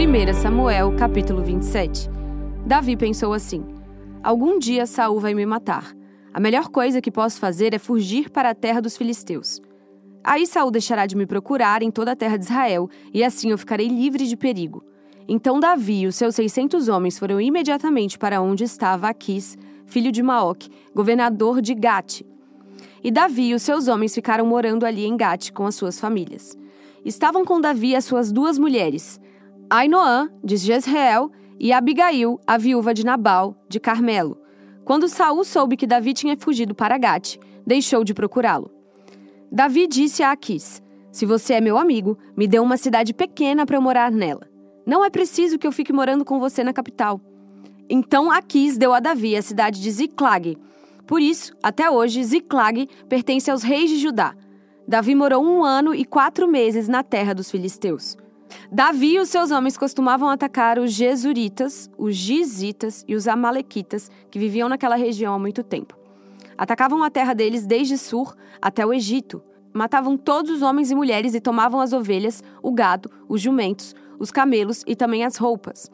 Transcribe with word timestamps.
1 0.00 0.32
Samuel, 0.32 0.96
capítulo 0.96 1.42
27. 1.42 2.08
Davi 2.64 2.96
pensou 2.96 3.34
assim: 3.34 3.62
Algum 4.22 4.58
dia 4.58 4.86
Saul 4.86 5.20
vai 5.20 5.34
me 5.34 5.44
matar. 5.44 5.94
A 6.32 6.40
melhor 6.40 6.68
coisa 6.68 7.02
que 7.02 7.10
posso 7.10 7.38
fazer 7.38 7.74
é 7.74 7.78
fugir 7.78 8.30
para 8.30 8.48
a 8.48 8.54
terra 8.54 8.80
dos 8.80 8.96
filisteus. 8.96 9.60
Aí 10.24 10.46
Saul 10.46 10.70
deixará 10.70 11.04
de 11.04 11.14
me 11.14 11.26
procurar 11.26 11.82
em 11.82 11.90
toda 11.90 12.12
a 12.12 12.16
terra 12.16 12.38
de 12.38 12.44
Israel, 12.44 12.88
e 13.12 13.22
assim 13.22 13.50
eu 13.50 13.58
ficarei 13.58 13.88
livre 13.88 14.26
de 14.26 14.38
perigo. 14.38 14.82
Então 15.28 15.60
Davi 15.60 16.00
e 16.00 16.06
os 16.06 16.16
seus 16.16 16.34
seiscentos 16.34 16.88
homens 16.88 17.18
foram 17.18 17.38
imediatamente 17.38 18.18
para 18.18 18.40
onde 18.40 18.64
estava 18.64 19.06
Aquis, 19.06 19.58
filho 19.84 20.10
de 20.10 20.22
Maoc, 20.22 20.62
governador 20.94 21.60
de 21.60 21.74
Gate. 21.74 22.22
E 23.04 23.10
Davi 23.10 23.50
e 23.50 23.54
os 23.54 23.60
seus 23.60 23.86
homens 23.86 24.14
ficaram 24.14 24.46
morando 24.46 24.86
ali 24.86 25.04
em 25.04 25.14
Gate 25.14 25.50
com 25.52 25.66
as 25.66 25.74
suas 25.74 26.00
famílias. 26.00 26.56
Estavam 27.04 27.44
com 27.44 27.60
Davi 27.60 27.94
as 27.94 28.06
suas 28.06 28.32
duas 28.32 28.58
mulheres, 28.58 29.19
Ainoã, 29.70 30.28
de 30.42 30.56
Jezreel, 30.56 31.30
e 31.56 31.72
Abigail, 31.72 32.40
a 32.44 32.58
viúva 32.58 32.92
de 32.92 33.06
Nabal, 33.06 33.56
de 33.68 33.78
Carmelo. 33.78 34.36
Quando 34.84 35.08
Saul 35.08 35.44
soube 35.44 35.76
que 35.76 35.86
Davi 35.86 36.12
tinha 36.12 36.36
fugido 36.36 36.74
para 36.74 36.98
Gate, 36.98 37.36
deixou 37.64 38.02
de 38.02 38.12
procurá-lo. 38.12 38.68
Davi 39.52 39.86
disse 39.86 40.24
a 40.24 40.32
Aquis: 40.32 40.82
Se 41.12 41.24
você 41.24 41.54
é 41.54 41.60
meu 41.60 41.78
amigo, 41.78 42.18
me 42.36 42.48
dê 42.48 42.58
uma 42.58 42.76
cidade 42.76 43.14
pequena 43.14 43.64
para 43.64 43.76
eu 43.76 43.80
morar 43.80 44.10
nela. 44.10 44.48
Não 44.84 45.04
é 45.04 45.10
preciso 45.10 45.56
que 45.56 45.68
eu 45.68 45.72
fique 45.72 45.92
morando 45.92 46.24
com 46.24 46.40
você 46.40 46.64
na 46.64 46.72
capital. 46.72 47.20
Então 47.88 48.28
Aquis 48.28 48.76
deu 48.76 48.92
a 48.92 48.98
Davi 48.98 49.36
a 49.36 49.42
cidade 49.42 49.80
de 49.80 49.90
Ziclag. 49.92 50.58
Por 51.06 51.20
isso, 51.20 51.54
até 51.62 51.88
hoje, 51.88 52.24
Ziclag 52.24 52.88
pertence 53.08 53.48
aos 53.48 53.62
reis 53.62 53.88
de 53.88 53.98
Judá. 53.98 54.34
Davi 54.88 55.14
morou 55.14 55.44
um 55.44 55.62
ano 55.62 55.94
e 55.94 56.04
quatro 56.04 56.48
meses 56.48 56.88
na 56.88 57.04
terra 57.04 57.32
dos 57.32 57.48
filisteus. 57.52 58.16
Davi 58.70 59.14
e 59.14 59.20
os 59.20 59.28
seus 59.28 59.50
homens 59.50 59.76
costumavam 59.76 60.28
atacar 60.28 60.78
os 60.78 60.92
Jesuritas, 60.92 61.90
os 61.98 62.14
Gizitas 62.14 63.04
e 63.06 63.14
os 63.14 63.26
Amalequitas, 63.26 64.10
que 64.30 64.38
viviam 64.38 64.68
naquela 64.68 64.96
região 64.96 65.34
há 65.34 65.38
muito 65.38 65.62
tempo. 65.62 65.96
Atacavam 66.56 67.02
a 67.02 67.10
terra 67.10 67.34
deles 67.34 67.66
desde 67.66 67.96
Sur 67.96 68.36
até 68.60 68.84
o 68.84 68.92
Egito. 68.92 69.42
Matavam 69.72 70.16
todos 70.16 70.50
os 70.50 70.62
homens 70.62 70.90
e 70.90 70.94
mulheres 70.94 71.34
e 71.34 71.40
tomavam 71.40 71.80
as 71.80 71.92
ovelhas, 71.92 72.42
o 72.62 72.72
gado, 72.72 73.10
os 73.28 73.40
jumentos, 73.40 73.94
os 74.18 74.30
camelos 74.30 74.84
e 74.86 74.94
também 74.94 75.24
as 75.24 75.36
roupas. 75.36 75.90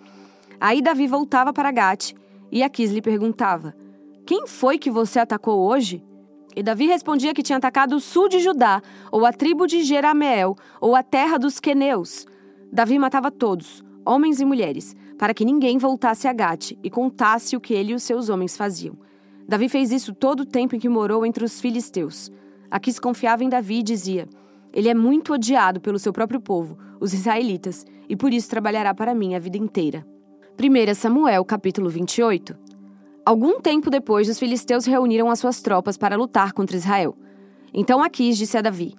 Aí 0.61 0.83
Davi 0.83 1.07
voltava 1.07 1.53
para 1.53 1.71
Gate 1.71 2.15
e 2.51 2.63
Aquis 2.63 2.91
lhe 2.91 3.03
perguntava: 3.03 3.75
Quem 4.27 4.47
foi 4.47 4.79
que 4.79 4.91
você 4.91 5.21
atacou 5.21 5.61
hoje? 5.61 6.03
E 6.57 6.63
Davi 6.63 6.87
respondia 6.87 7.35
que 7.35 7.43
tinha 7.43 7.59
atacado 7.59 7.97
o 7.97 8.01
sul 8.01 8.29
de 8.29 8.41
Judá, 8.41 8.81
ou 9.13 9.27
a 9.27 9.33
tribo 9.33 9.67
de 9.67 9.83
Jerameel, 9.83 10.57
ou 10.81 10.97
a 10.97 11.03
terra 11.03 11.39
dos 11.39 11.61
queneus. 11.61 12.27
Davi 12.73 12.99
matava 12.99 13.31
todos, 13.31 13.85
homens 14.05 14.41
e 14.41 14.45
mulheres, 14.45 14.95
para 15.19 15.33
que 15.33 15.45
ninguém 15.45 15.79
voltasse 15.79 16.29
a 16.29 16.33
Gate 16.33 16.73
e 16.83 16.91
contasse 16.91 17.57
o 17.57 17.61
que 17.61 17.75
ele 17.75 17.93
e 17.93 17.95
os 17.95 18.03
seus 18.03 18.29
homens 18.29 18.57
faziam. 18.57 18.97
Davi 19.49 19.69
fez 19.69 19.93
isso 19.93 20.13
todo 20.13 20.41
o 20.41 20.47
tempo 20.47 20.75
em 20.75 20.79
que 20.79 20.89
morou 20.89 21.25
entre 21.25 21.45
os 21.45 21.61
filisteus. 21.61 22.31
Aqui 22.71 22.93
confiava 23.01 23.45
em 23.45 23.49
Davi 23.49 23.79
e 23.79 23.83
dizia: 23.83 24.29
Ele 24.73 24.89
é 24.89 24.95
muito 24.95 25.33
odiado 25.33 25.81
pelo 25.81 25.99
seu 25.99 26.13
próprio 26.13 26.41
povo, 26.41 26.77
os 27.01 27.15
israelitas, 27.15 27.85
e 28.09 28.17
por 28.17 28.33
isso 28.33 28.51
trabalhará 28.51 28.93
para 28.95 29.15
mim 29.15 29.35
a 29.35 29.39
vida 29.39 29.57
inteira. 29.57 30.07
1 30.59 30.95
Samuel, 30.95 31.45
capítulo 31.45 31.89
28. 31.89 32.57
Algum 33.25 33.61
tempo 33.61 33.91
depois, 33.91 34.29
os 34.29 34.39
filisteus 34.39 34.85
reuniram 34.85 35.31
as 35.31 35.39
suas 35.39 35.61
tropas 35.61 35.97
para 35.97 36.17
lutar 36.17 36.53
contra 36.53 36.77
Israel. 36.77 37.17
Então 37.73 38.03
Aquis 38.03 38.37
disse 38.37 38.57
a 38.57 38.63
Davi: 38.63 38.95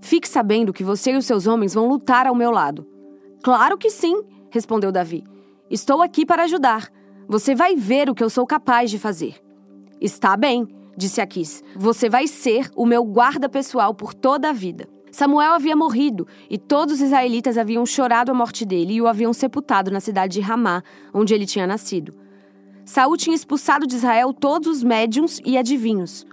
Fique 0.00 0.28
sabendo 0.28 0.72
que 0.72 0.84
você 0.84 1.12
e 1.12 1.16
os 1.16 1.26
seus 1.26 1.46
homens 1.46 1.74
vão 1.74 1.88
lutar 1.88 2.26
ao 2.26 2.34
meu 2.34 2.50
lado. 2.50 2.86
Claro 3.42 3.78
que 3.78 3.90
sim, 3.90 4.22
respondeu 4.50 4.90
Davi. 4.90 5.24
Estou 5.70 6.02
aqui 6.02 6.24
para 6.24 6.44
ajudar. 6.44 6.88
Você 7.28 7.54
vai 7.54 7.74
ver 7.74 8.08
o 8.08 8.14
que 8.14 8.22
eu 8.22 8.30
sou 8.30 8.46
capaz 8.46 8.90
de 8.90 8.98
fazer. 8.98 9.36
Está 10.00 10.36
bem, 10.36 10.66
disse 10.96 11.20
Aquis. 11.20 11.62
Você 11.74 12.08
vai 12.08 12.26
ser 12.26 12.70
o 12.76 12.86
meu 12.86 13.04
guarda 13.04 13.48
pessoal 13.48 13.94
por 13.94 14.14
toda 14.14 14.48
a 14.48 14.52
vida. 14.52 14.88
Samuel 15.10 15.54
havia 15.54 15.74
morrido 15.74 16.26
e 16.50 16.58
todos 16.58 16.96
os 16.96 17.00
israelitas 17.00 17.56
haviam 17.56 17.86
chorado 17.86 18.30
a 18.30 18.34
morte 18.34 18.64
dele 18.66 18.94
e 18.94 19.00
o 19.00 19.08
haviam 19.08 19.32
sepultado 19.32 19.90
na 19.90 19.98
cidade 19.98 20.34
de 20.34 20.40
Ramá, 20.40 20.82
onde 21.12 21.32
ele 21.32 21.46
tinha 21.46 21.66
nascido. 21.66 22.12
Saul 22.84 23.16
tinha 23.16 23.34
expulsado 23.34 23.86
de 23.86 23.96
Israel 23.96 24.32
todos 24.32 24.68
os 24.68 24.82
médiums 24.84 25.40
e 25.44 25.56
adivinhos. 25.56 26.26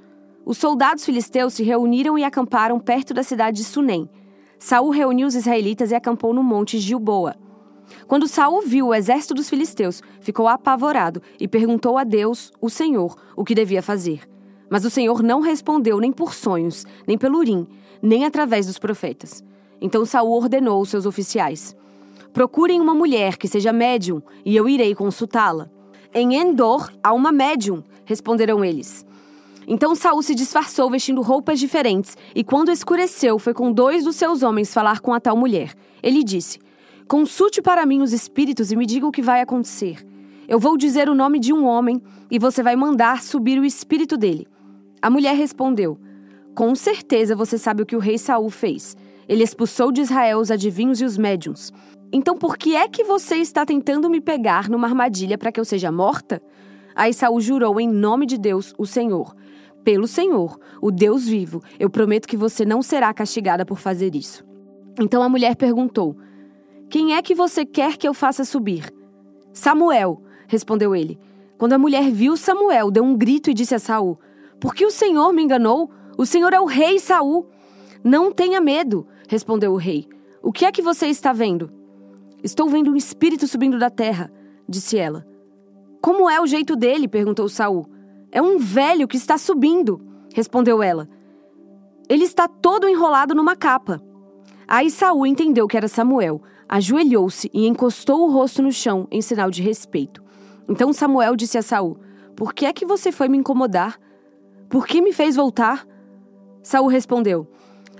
Os 0.46 0.58
soldados 0.58 1.06
filisteus 1.06 1.54
se 1.54 1.64
reuniram 1.64 2.18
e 2.18 2.24
acamparam 2.24 2.80
perto 2.80 3.14
da 3.14 3.24
cidade 3.24 3.58
de 3.58 3.64
Sunem. 3.64 4.10
Saul 4.64 4.92
reuniu 4.92 5.28
os 5.28 5.36
israelitas 5.36 5.92
e 5.92 5.94
acampou 5.94 6.34
no 6.34 6.42
monte 6.42 6.80
Gilboa. 6.80 7.36
Quando 8.08 8.30
Saul 8.30 8.62
viu 8.62 8.88
o 8.88 8.96
exército 8.96 9.34
dos 9.34 9.50
filisteus, 9.50 10.02
ficou 10.22 10.48
apavorado 10.48 11.22
e 11.38 11.50
perguntou 11.50 11.98
a 11.98 12.06
Deus, 12.06 12.50
o 12.62 12.70
Senhor, 12.70 13.14
o 13.36 13.44
que 13.44 13.54
devia 13.54 13.84
fazer. 13.84 14.22
Mas 14.70 14.86
o 14.86 14.90
Senhor 14.90 15.22
não 15.22 15.42
respondeu 15.42 16.00
nem 16.00 16.14
por 16.14 16.34
sonhos, 16.34 16.86
nem 17.06 17.18
pelo 17.18 17.40
urim, 17.40 17.68
nem 18.02 18.24
através 18.24 18.66
dos 18.66 18.80
profetas. 18.80 19.44
Então 19.82 20.06
Saul 20.06 20.32
ordenou 20.32 20.78
aos 20.78 20.88
seus 20.88 21.06
oficiais: 21.06 21.76
Procurem 22.32 22.80
uma 22.80 22.96
mulher 22.96 23.36
que 23.36 23.50
seja 23.50 23.74
médium, 23.74 24.22
e 24.46 24.56
eu 24.56 24.70
irei 24.70 24.96
consultá-la. 24.96 25.70
Em 26.14 26.36
Endor 26.38 26.90
há 27.04 27.12
uma 27.12 27.34
médium, 27.34 27.84
responderam 28.06 28.64
eles. 28.64 29.06
Então 29.68 29.96
Saul 29.96 30.22
se 30.22 30.36
disfarçou 30.36 30.90
vestindo 30.90 31.22
roupas 31.22 31.60
diferentes, 31.60 32.18
e 32.36 32.44
quando 32.44 32.72
escureceu, 32.72 33.40
foi 33.40 33.54
com 33.54 33.72
dois 33.72 34.04
dos 34.04 34.16
seus 34.16 34.44
homens 34.44 34.74
falar 34.74 35.00
com 35.00 35.14
a 35.14 35.20
tal 35.20 35.38
mulher. 35.38 35.74
Ele 36.02 36.24
disse: 36.24 36.60
Consulte 37.08 37.62
para 37.62 37.86
mim 37.86 38.02
os 38.02 38.14
espíritos 38.14 38.72
e 38.72 38.76
me 38.76 38.86
diga 38.86 39.08
o 39.08 39.12
que 39.12 39.22
vai 39.22 39.42
acontecer. 39.42 40.06
Eu 40.48 40.60
vou 40.60 40.78
dizer 40.78 41.10
o 41.10 41.16
nome 41.16 41.40
de 41.40 41.54
um 41.54 41.66
homem 41.66 42.02
e 42.30 42.38
você 42.38 42.62
vai 42.62 42.76
mandar 42.76 43.22
subir 43.22 43.60
o 43.60 43.66
espírito 43.66 44.18
dele. 44.18 44.48
A 45.02 45.10
mulher 45.10 45.36
respondeu: 45.36 45.98
Com 46.54 46.76
certeza 46.76 47.36
você 47.36 47.58
sabe 47.58 47.84
o 47.84 47.86
que 47.86 47.96
o 47.96 48.00
rei 48.00 48.18
Saul 48.18 48.50
fez. 48.50 48.96
Ele 49.28 49.44
expulsou 49.44 49.92
de 49.92 50.02
Israel 50.02 50.40
os 50.40 50.52
adivinhos 50.52 51.00
e 51.00 51.06
os 51.06 51.18
médiums. 51.18 51.72
Então 52.12 52.38
por 52.38 52.58
que 52.58 52.76
é 52.76 52.88
que 52.88 53.04
você 53.04 53.38
está 53.38 53.66
tentando 53.66 54.10
me 54.10 54.20
pegar 54.20 54.70
numa 54.70 54.88
armadilha 54.88 55.38
para 55.38 55.52
que 55.52 55.60
eu 55.60 55.66
seja 55.66 55.92
morta? 55.92 56.42
Aí 56.96 57.14
Saul 57.14 57.42
jurou 57.42 57.80
em 57.80 57.88
nome 57.88 58.26
de 58.26 58.38
Deus, 58.38 58.74
o 58.78 58.86
Senhor: 58.86 59.36
pelo 59.84 60.08
Senhor, 60.08 60.58
o 60.82 60.92
Deus 60.92 61.28
vivo, 61.28 61.62
eu 61.80 61.90
prometo 61.90 62.28
que 62.28 62.38
você 62.38 62.66
não 62.66 62.82
será 62.82 63.14
castigada 63.14 63.66
por 63.66 63.78
fazer 63.78 64.16
isso. 64.16 64.44
Então 65.00 65.22
a 65.22 65.30
mulher 65.30 65.56
perguntou: 65.56 66.16
Quem 66.90 67.16
é 67.16 67.22
que 67.22 67.36
você 67.36 67.66
quer 67.66 67.98
que 67.98 68.08
eu 68.08 68.14
faça 68.14 68.46
subir? 68.46 68.94
Samuel, 69.52 70.22
respondeu 70.48 70.96
ele. 70.96 71.20
Quando 71.58 71.74
a 71.74 71.78
mulher 71.78 72.12
viu 72.12 72.36
Samuel, 72.36 72.90
deu 72.90 73.04
um 73.04 73.16
grito 73.16 73.50
e 73.50 73.54
disse 73.54 73.76
a 73.76 73.80
Saul: 73.80 74.20
Por 74.60 74.74
que 74.74 74.86
o 74.86 74.92
Senhor 74.92 75.32
me 75.34 75.44
enganou? 75.44 75.90
O 76.18 76.26
Senhor 76.26 76.54
é 76.54 76.60
o 76.60 76.66
rei 76.66 77.00
Saul. 77.00 77.48
Não 78.04 78.32
tenha 78.32 78.62
medo, 78.62 79.08
respondeu 79.28 79.74
o 79.74 79.78
rei. 79.78 80.08
O 80.42 80.52
que 80.52 80.66
é 80.66 80.72
que 80.72 80.82
você 80.82 81.08
está 81.08 81.34
vendo? 81.34 81.72
Estou 82.44 82.70
vendo 82.70 82.92
um 82.92 82.96
espírito 82.96 83.48
subindo 83.48 83.80
da 83.80 83.90
terra, 83.90 84.32
disse 84.68 84.98
ela. 84.98 85.26
Como 86.02 86.30
é 86.30 86.42
o 86.42 86.46
jeito 86.46 86.76
dele? 86.76 87.08
perguntou 87.08 87.48
Saul. 87.48 87.88
É 88.36 88.42
um 88.42 88.58
velho 88.58 89.08
que 89.08 89.16
está 89.16 89.38
subindo, 89.38 90.02
respondeu 90.34 90.82
ela. 90.82 91.08
Ele 92.10 92.24
está 92.24 92.48
todo 92.48 92.90
enrolado 92.90 93.36
numa 93.36 93.56
capa. 93.56 94.02
Aí 94.68 94.90
Saul 94.90 95.28
entendeu 95.28 95.68
que 95.68 95.78
era 95.78 95.88
Samuel, 95.88 96.42
ajoelhou-se 96.68 97.48
e 97.54 97.68
encostou 97.68 98.24
o 98.24 98.32
rosto 98.32 98.64
no 98.64 98.72
chão 98.72 99.08
em 99.12 99.22
sinal 99.22 99.52
de 99.52 99.62
respeito. 99.62 100.24
Então 100.68 100.92
Samuel 100.92 101.36
disse 101.36 101.60
a 101.60 101.62
Saul: 101.62 101.96
Por 102.36 102.56
que 102.56 102.66
é 102.66 102.74
que 102.74 102.88
você 102.88 103.12
foi 103.12 103.30
me 103.30 103.38
incomodar? 103.38 104.00
Por 104.68 104.88
que 104.88 105.00
me 105.00 105.14
fez 105.14 105.36
voltar? 105.36 105.86
Saul 106.64 106.88
respondeu: 106.88 107.48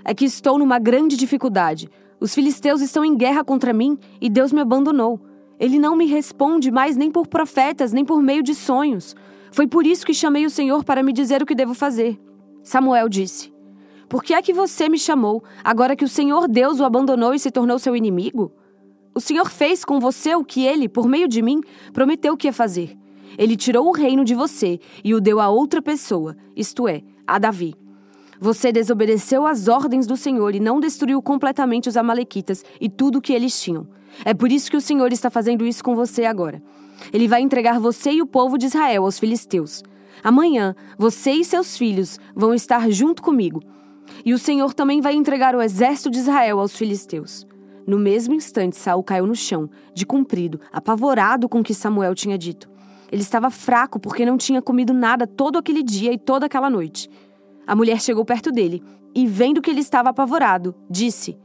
É 0.04 0.12
que 0.12 0.24
estou 0.24 0.58
numa 0.58 0.80
grande 0.80 1.16
dificuldade. 1.16 1.88
Os 2.18 2.34
filisteus 2.34 2.80
estão 2.80 3.04
em 3.04 3.16
guerra 3.16 3.44
contra 3.44 3.72
mim 3.72 3.96
e 4.20 4.28
Deus 4.28 4.52
me 4.52 4.60
abandonou. 4.60 5.20
Ele 5.60 5.78
não 5.78 5.94
me 5.94 6.06
responde 6.06 6.72
mais 6.72 6.96
nem 6.96 7.08
por 7.08 7.28
profetas, 7.28 7.92
nem 7.92 8.04
por 8.04 8.20
meio 8.20 8.42
de 8.42 8.52
sonhos. 8.52 9.14
Foi 9.54 9.68
por 9.68 9.86
isso 9.86 10.04
que 10.04 10.12
chamei 10.12 10.44
o 10.44 10.50
Senhor 10.50 10.82
para 10.82 11.00
me 11.00 11.12
dizer 11.12 11.40
o 11.40 11.46
que 11.46 11.54
devo 11.54 11.74
fazer. 11.74 12.20
Samuel 12.64 13.08
disse: 13.08 13.54
Por 14.08 14.20
que 14.20 14.34
é 14.34 14.42
que 14.42 14.52
você 14.52 14.88
me 14.88 14.98
chamou, 14.98 15.44
agora 15.62 15.94
que 15.94 16.04
o 16.04 16.08
Senhor 16.08 16.48
Deus 16.48 16.80
o 16.80 16.84
abandonou 16.84 17.32
e 17.32 17.38
se 17.38 17.52
tornou 17.52 17.78
seu 17.78 17.94
inimigo? 17.94 18.50
O 19.14 19.20
Senhor 19.20 19.48
fez 19.48 19.84
com 19.84 20.00
você 20.00 20.34
o 20.34 20.44
que 20.44 20.66
ele, 20.66 20.88
por 20.88 21.06
meio 21.06 21.28
de 21.28 21.40
mim, 21.40 21.60
prometeu 21.92 22.36
que 22.36 22.48
ia 22.48 22.52
fazer. 22.52 22.98
Ele 23.38 23.54
tirou 23.54 23.86
o 23.86 23.92
reino 23.92 24.24
de 24.24 24.34
você 24.34 24.80
e 25.04 25.14
o 25.14 25.20
deu 25.20 25.38
a 25.38 25.48
outra 25.48 25.80
pessoa, 25.80 26.36
isto 26.56 26.88
é, 26.88 27.02
a 27.24 27.38
Davi. 27.38 27.76
Você 28.40 28.72
desobedeceu 28.72 29.46
às 29.46 29.68
ordens 29.68 30.04
do 30.04 30.16
Senhor 30.16 30.52
e 30.52 30.58
não 30.58 30.80
destruiu 30.80 31.22
completamente 31.22 31.88
os 31.88 31.96
Amalequitas 31.96 32.64
e 32.80 32.88
tudo 32.88 33.18
o 33.18 33.22
que 33.22 33.32
eles 33.32 33.62
tinham. 33.62 33.86
É 34.24 34.34
por 34.34 34.50
isso 34.50 34.68
que 34.68 34.76
o 34.76 34.80
Senhor 34.80 35.12
está 35.12 35.30
fazendo 35.30 35.64
isso 35.64 35.84
com 35.84 35.94
você 35.94 36.24
agora. 36.24 36.60
Ele 37.12 37.28
vai 37.28 37.40
entregar 37.40 37.78
você 37.78 38.12
e 38.12 38.22
o 38.22 38.26
povo 38.26 38.58
de 38.58 38.66
Israel 38.66 39.04
aos 39.04 39.18
filisteus. 39.18 39.82
Amanhã, 40.22 40.74
você 40.96 41.32
e 41.32 41.44
seus 41.44 41.76
filhos 41.76 42.18
vão 42.34 42.54
estar 42.54 42.90
junto 42.90 43.22
comigo. 43.22 43.60
E 44.24 44.32
o 44.32 44.38
Senhor 44.38 44.74
também 44.74 45.00
vai 45.00 45.14
entregar 45.14 45.54
o 45.54 45.62
exército 45.62 46.10
de 46.10 46.18
Israel 46.18 46.60
aos 46.60 46.76
filisteus. 46.76 47.46
No 47.86 47.98
mesmo 47.98 48.34
instante, 48.34 48.76
Saul 48.76 49.02
caiu 49.02 49.26
no 49.26 49.34
chão, 49.34 49.68
de 49.92 50.06
comprido, 50.06 50.60
apavorado 50.72 51.48
com 51.48 51.60
o 51.60 51.64
que 51.64 51.74
Samuel 51.74 52.14
tinha 52.14 52.38
dito. 52.38 52.70
Ele 53.12 53.22
estava 53.22 53.50
fraco 53.50 54.00
porque 54.00 54.24
não 54.24 54.38
tinha 54.38 54.62
comido 54.62 54.94
nada 54.94 55.26
todo 55.26 55.58
aquele 55.58 55.82
dia 55.82 56.12
e 56.12 56.18
toda 56.18 56.46
aquela 56.46 56.70
noite. 56.70 57.10
A 57.66 57.76
mulher 57.76 58.00
chegou 58.00 58.24
perto 58.24 58.50
dele 58.50 58.82
e, 59.14 59.26
vendo 59.26 59.60
que 59.60 59.70
ele 59.70 59.80
estava 59.80 60.08
apavorado, 60.08 60.74
disse: 60.88 61.36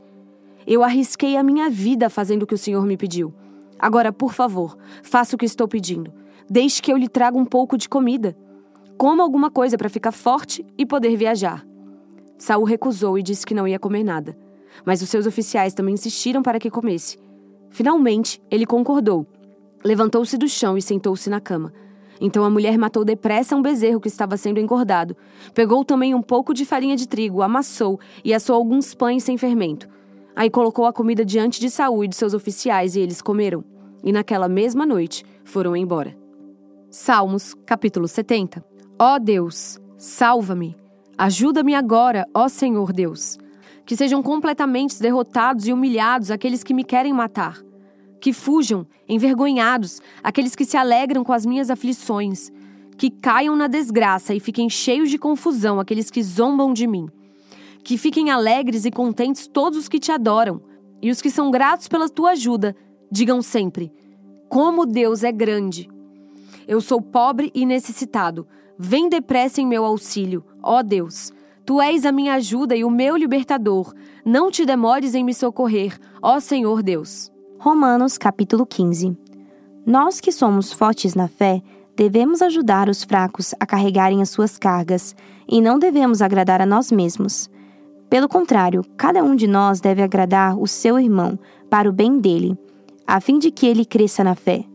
Eu 0.66 0.84
arrisquei 0.84 1.36
a 1.36 1.44
minha 1.44 1.70
vida 1.70 2.10
fazendo 2.10 2.44
o 2.44 2.48
que 2.48 2.56
o 2.56 2.58
senhor 2.58 2.86
me 2.86 2.98
pediu. 2.98 3.34
Agora, 3.80 4.12
por 4.12 4.34
favor, 4.34 4.78
faça 5.02 5.36
o 5.36 5.40
que 5.40 5.46
estou 5.46 5.68
pedindo. 5.68 6.14
Deixe 6.50 6.82
que 6.82 6.92
eu 6.92 6.98
lhe 6.98 7.08
traga 7.08 7.38
um 7.38 7.46
pouco 7.46 7.78
de 7.78 7.88
comida. 7.88 8.38
Coma 8.98 9.24
alguma 9.24 9.50
coisa 9.50 9.78
para 9.78 9.88
ficar 9.88 10.12
forte 10.12 10.66
e 10.78 10.86
poder 10.86 11.16
viajar. 11.16 11.66
Saul 12.38 12.66
recusou 12.66 13.18
e 13.18 13.24
disse 13.24 13.46
que 13.46 13.54
não 13.54 13.68
ia 13.68 13.80
comer 13.80 14.04
nada. 14.04 14.38
Mas 14.86 15.02
os 15.02 15.10
seus 15.10 15.26
oficiais 15.26 15.74
também 15.74 15.94
insistiram 15.94 16.44
para 16.44 16.60
que 16.60 16.70
comesse. 16.70 17.18
Finalmente, 17.70 18.42
ele 18.52 18.66
concordou. 18.66 19.26
Levantou-se 19.84 20.38
do 20.38 20.48
chão 20.48 20.78
e 20.78 20.82
sentou-se 20.82 21.30
na 21.30 21.40
cama. 21.40 21.72
Então 22.20 22.44
a 22.44 22.50
mulher 22.50 22.78
matou 22.78 23.06
depressa 23.06 23.56
um 23.56 23.62
bezerro 23.62 24.02
que 24.02 24.10
estava 24.10 24.36
sendo 24.36 24.60
engordado. 24.60 25.16
Pegou 25.54 25.86
também 25.86 26.14
um 26.14 26.22
pouco 26.22 26.54
de 26.54 26.66
farinha 26.66 26.96
de 26.96 27.08
trigo, 27.08 27.42
amassou 27.42 28.00
e 28.24 28.34
assou 28.34 28.56
alguns 28.56 28.94
pães 28.94 29.24
sem 29.24 29.38
fermento. 29.38 29.88
Aí 30.40 30.50
colocou 30.50 30.86
a 30.86 30.94
comida 30.94 31.26
diante 31.26 31.60
de 31.60 31.70
Saul 31.70 32.06
e 32.06 32.08
de 32.08 32.16
seus 32.16 32.34
oficiais 32.34 32.96
e 32.96 33.02
eles 33.02 33.22
comeram. 33.22 33.62
E 34.02 34.10
naquela 34.10 34.48
mesma 34.48 34.86
noite 34.86 35.26
foram 35.44 35.76
embora. 35.76 36.16
Salmos, 36.90 37.54
capítulo 37.66 38.08
70. 38.08 38.64
Ó 38.98 39.16
oh 39.16 39.20
Deus, 39.20 39.78
salva-me. 39.98 40.78
Ajuda-me 41.18 41.76
agora, 41.76 42.26
ó 42.34 42.48
Senhor 42.48 42.94
Deus. 42.94 43.38
Que 43.86 43.98
sejam 43.98 44.24
completamente 44.24 45.02
derrotados 45.02 45.68
e 45.68 45.74
humilhados 45.74 46.32
aqueles 46.32 46.64
que 46.64 46.74
me 46.74 46.86
querem 46.86 47.12
matar. 47.12 47.62
Que 48.22 48.32
fujam, 48.32 48.88
envergonhados, 49.10 50.02
aqueles 50.24 50.56
que 50.56 50.64
se 50.64 50.78
alegram 50.78 51.22
com 51.22 51.34
as 51.34 51.46
minhas 51.46 51.70
aflições. 51.70 52.50
Que 52.98 53.10
caiam 53.10 53.58
na 53.58 53.68
desgraça 53.68 54.34
e 54.34 54.40
fiquem 54.40 54.70
cheios 54.70 55.10
de 55.10 55.18
confusão 55.18 55.82
aqueles 55.82 56.10
que 56.10 56.24
zombam 56.24 56.72
de 56.72 56.88
mim 56.88 57.10
que 57.84 57.98
fiquem 57.98 58.30
alegres 58.30 58.86
e 58.86 58.92
contentes 58.92 59.48
todos 59.48 59.78
os 59.78 59.88
que 59.88 60.00
te 60.00 60.12
adoram, 60.12 60.62
e 61.02 61.10
os 61.10 61.22
que 61.22 61.30
são 61.30 61.50
gratos 61.50 61.88
pela 61.88 62.10
tua 62.10 62.32
ajuda, 62.32 62.76
digam 63.12 63.42
sempre: 63.42 63.92
Como 64.48 64.86
Deus 64.86 65.24
é 65.24 65.32
grande! 65.32 65.90
Eu 66.68 66.82
sou 66.82 67.02
pobre 67.02 67.52
e 67.56 67.66
necessitado. 67.66 68.48
Vem 68.78 69.10
depressa 69.10 69.60
em 69.60 69.66
meu 69.66 69.84
auxílio, 69.84 70.46
ó 70.62 70.84
Deus. 70.84 71.32
Tu 71.66 71.82
és 71.82 72.06
a 72.06 72.12
minha 72.12 72.36
ajuda 72.36 72.76
e 72.76 72.84
o 72.84 72.90
meu 72.90 73.16
libertador. 73.16 73.94
Não 74.26 74.52
te 74.52 74.66
demores 74.66 75.16
em 75.16 75.24
me 75.24 75.34
socorrer, 75.34 76.00
ó 76.22 76.40
Senhor 76.40 76.82
Deus. 76.84 77.32
Romanos 77.60 78.18
capítulo 78.18 78.66
15. 78.66 79.18
Nós 79.86 80.22
que 80.22 80.32
somos 80.32 80.72
fortes 80.72 81.16
na 81.16 81.28
fé, 81.28 81.62
devemos 81.96 82.42
ajudar 82.42 82.88
os 82.88 83.04
fracos 83.04 83.54
a 83.60 83.66
carregarem 83.66 84.22
as 84.22 84.30
suas 84.30 84.58
cargas, 84.58 85.16
e 85.48 85.60
não 85.60 85.80
devemos 85.80 86.22
agradar 86.22 86.62
a 86.62 86.66
nós 86.66 86.92
mesmos. 86.92 87.50
Pelo 88.10 88.28
contrário, 88.28 88.84
cada 88.98 89.24
um 89.24 89.36
de 89.36 89.46
nós 89.46 89.80
deve 89.80 90.02
agradar 90.02 90.58
o 90.58 90.66
seu 90.66 91.00
irmão 91.00 91.38
para 91.70 91.88
o 91.88 91.94
bem 91.94 92.20
dele, 92.20 92.58
a 93.06 93.22
fim 93.22 93.38
de 93.38 93.52
que 93.52 93.68
ele 93.68 93.86
cresça 93.86 94.24
na 94.24 94.34
fé. 94.34 94.66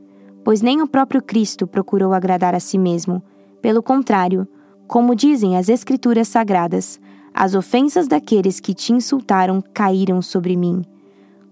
Pois 0.44 0.62
nem 0.62 0.80
o 0.80 0.86
próprio 0.86 1.20
Cristo 1.20 1.66
procurou 1.66 2.12
agradar 2.12 2.54
a 2.54 2.60
si 2.60 2.78
mesmo. 2.78 3.20
Pelo 3.60 3.82
contrário, 3.82 4.46
como 4.86 5.16
dizem 5.16 5.56
as 5.56 5.68
Escrituras 5.68 6.28
Sagradas, 6.28 7.00
as 7.32 7.56
ofensas 7.56 8.06
daqueles 8.06 8.60
que 8.60 8.72
te 8.72 8.92
insultaram 8.92 9.60
caíram 9.72 10.22
sobre 10.22 10.56
mim. 10.56 10.84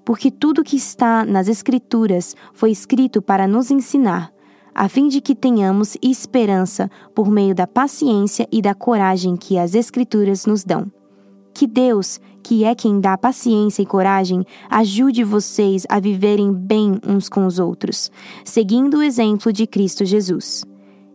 Porque 0.05 0.31
tudo 0.31 0.63
que 0.63 0.77
está 0.77 1.25
nas 1.25 1.49
Escrituras 1.49 2.37
foi 2.53 2.71
escrito 2.71 3.21
para 3.21 3.49
nos 3.49 3.73
ensinar, 3.73 4.33
a 4.73 4.89
fim 4.89 5.09
de 5.09 5.21
que 5.21 5.35
tenhamos 5.35 5.97
esperança 6.01 6.89
por 7.13 7.29
meio 7.29 7.57
da 7.57 7.67
paciência 7.67 8.47
e 8.53 8.63
da 8.63 8.75
coragem 8.75 9.37
que 9.37 9.59
as 9.59 9.75
Escrituras 9.75 10.47
nos 10.47 10.63
dão. 10.63 10.87
Que 11.55 11.67
Deus, 11.67 12.21
que 12.43 12.65
é 12.65 12.75
quem 12.75 13.01
dá 13.01 13.17
paciência 13.17 13.83
e 13.83 13.87
coragem, 13.87 14.45
ajude 14.71 15.23
vocês 15.23 15.87
a 15.89 16.01
viverem 16.01 16.53
bem 16.53 16.99
uns 17.07 17.29
com 17.29 17.47
os 17.47 17.59
outros, 17.59 18.11
seguindo 18.45 18.99
o 18.99 19.03
exemplo 19.03 19.53
de 19.53 19.67
Cristo 19.67 20.05
Jesus. 20.05 20.65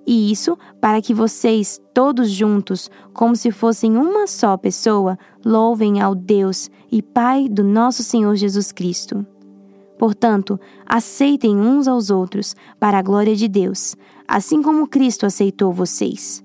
E 0.05 0.31
isso 0.31 0.57
para 0.79 1.01
que 1.01 1.13
vocês, 1.13 1.81
todos 1.93 2.29
juntos, 2.29 2.89
como 3.13 3.35
se 3.35 3.51
fossem 3.51 3.97
uma 3.97 4.25
só 4.25 4.55
pessoa, 4.55 5.19
louvem 5.43 5.99
ao 5.99 6.15
Deus 6.15 6.69
e 6.89 7.01
Pai 7.01 7.49
do 7.49 7.61
nosso 7.61 8.03
Senhor 8.03 8.33
Jesus 8.37 8.71
Cristo. 8.71 9.25
Portanto, 9.99 10.57
aceitem 10.85 11.57
uns 11.57 11.87
aos 11.87 12.09
outros 12.09 12.55
para 12.79 12.99
a 12.99 13.01
glória 13.01 13.35
de 13.35 13.49
Deus, 13.49 13.97
assim 14.25 14.61
como 14.61 14.87
Cristo 14.87 15.25
aceitou 15.25 15.73
vocês. 15.73 16.41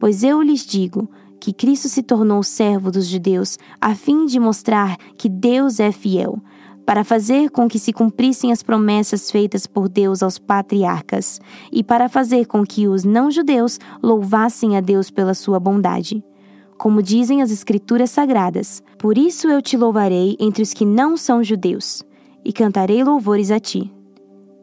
Pois 0.00 0.24
eu 0.24 0.42
lhes 0.42 0.66
digo: 0.66 1.08
que 1.44 1.52
Cristo 1.52 1.90
se 1.90 2.02
tornou 2.02 2.42
servo 2.42 2.90
dos 2.90 3.06
judeus 3.06 3.58
a 3.78 3.94
fim 3.94 4.24
de 4.24 4.40
mostrar 4.40 4.96
que 5.18 5.28
Deus 5.28 5.78
é 5.78 5.92
fiel, 5.92 6.38
para 6.86 7.04
fazer 7.04 7.50
com 7.50 7.68
que 7.68 7.78
se 7.78 7.92
cumprissem 7.92 8.50
as 8.50 8.62
promessas 8.62 9.30
feitas 9.30 9.66
por 9.66 9.86
Deus 9.86 10.22
aos 10.22 10.38
patriarcas, 10.38 11.38
e 11.70 11.84
para 11.84 12.08
fazer 12.08 12.46
com 12.46 12.64
que 12.64 12.88
os 12.88 13.04
não-judeus 13.04 13.78
louvassem 14.02 14.78
a 14.78 14.80
Deus 14.80 15.10
pela 15.10 15.34
sua 15.34 15.60
bondade. 15.60 16.24
Como 16.78 17.02
dizem 17.02 17.42
as 17.42 17.50
Escrituras 17.50 18.10
Sagradas: 18.10 18.82
Por 18.96 19.18
isso 19.18 19.46
eu 19.46 19.60
te 19.60 19.76
louvarei 19.76 20.38
entre 20.40 20.62
os 20.62 20.72
que 20.72 20.86
não 20.86 21.14
são 21.14 21.44
judeus, 21.44 22.02
e 22.42 22.54
cantarei 22.54 23.04
louvores 23.04 23.50
a 23.50 23.60
ti. 23.60 23.92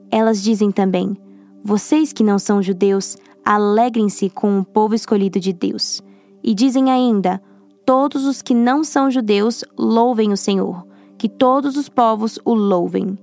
Elas 0.10 0.42
dizem 0.42 0.72
também: 0.72 1.16
Vocês 1.64 2.12
que 2.12 2.24
não 2.24 2.40
são 2.40 2.60
judeus, 2.60 3.18
alegrem-se 3.46 4.32
com 4.32 4.58
o 4.58 4.66
povo 4.66 4.96
escolhido 4.96 5.40
de 5.40 5.54
Deus. 5.54 6.02
E 6.44 6.54
dizem 6.54 6.92
ainda: 6.92 7.42
Todos 7.86 8.26
os 8.26 8.42
que 8.42 8.54
não 8.54 8.84
são 8.84 9.10
judeus 9.10 9.64
louvem 9.78 10.32
o 10.32 10.38
Senhor, 10.38 10.86
que 11.18 11.28
todos 11.28 11.76
os 11.78 11.90
povos 11.90 12.40
o 12.46 12.54
louvem. 12.54 13.18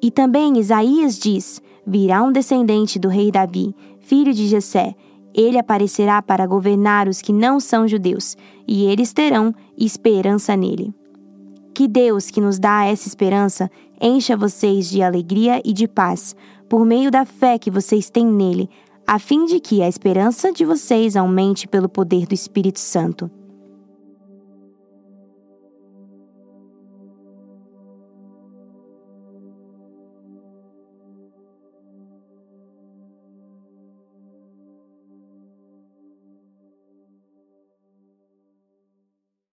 E 0.00 0.10
também 0.10 0.58
Isaías 0.58 1.18
diz: 1.18 1.62
Virá 1.86 2.22
um 2.22 2.32
descendente 2.32 2.98
do 2.98 3.08
rei 3.08 3.30
Davi, 3.30 3.74
filho 4.00 4.32
de 4.32 4.46
Jessé. 4.46 4.94
Ele 5.34 5.58
aparecerá 5.58 6.20
para 6.20 6.46
governar 6.46 7.08
os 7.08 7.22
que 7.22 7.32
não 7.32 7.58
são 7.58 7.88
judeus, 7.88 8.36
e 8.68 8.84
eles 8.84 9.12
terão 9.12 9.54
esperança 9.78 10.54
nele. 10.54 10.92
Que 11.74 11.88
Deus, 11.88 12.30
que 12.30 12.40
nos 12.40 12.58
dá 12.58 12.84
essa 12.84 13.08
esperança, 13.08 13.70
encha 14.00 14.36
vocês 14.36 14.90
de 14.90 15.02
alegria 15.02 15.62
e 15.64 15.72
de 15.72 15.88
paz, 15.88 16.36
por 16.68 16.84
meio 16.84 17.10
da 17.10 17.24
fé 17.24 17.58
que 17.58 17.70
vocês 17.70 18.10
têm 18.10 18.26
nele, 18.26 18.68
a 19.12 19.18
fim 19.18 19.44
de 19.44 19.60
que 19.60 19.82
a 19.82 19.88
esperança 19.90 20.50
de 20.50 20.64
vocês 20.64 21.16
aumente 21.16 21.68
pelo 21.68 21.86
poder 21.86 22.26
do 22.26 22.32
Espírito 22.32 22.80
Santo. 22.80 23.30